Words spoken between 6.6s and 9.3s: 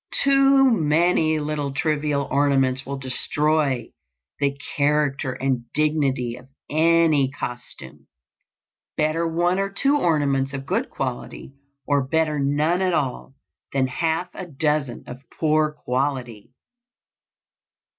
any costume. Better